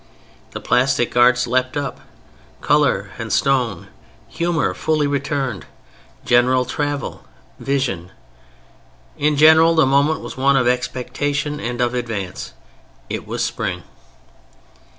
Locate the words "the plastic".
0.49-1.15